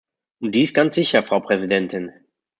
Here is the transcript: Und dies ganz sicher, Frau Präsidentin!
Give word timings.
Und 0.39 0.53
dies 0.55 0.73
ganz 0.73 0.95
sicher, 0.95 1.23
Frau 1.23 1.41
Präsidentin! 1.41 2.11